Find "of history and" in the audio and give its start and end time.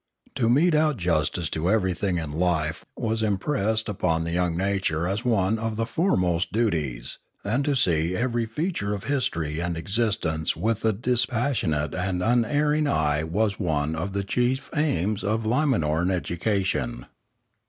8.95-9.77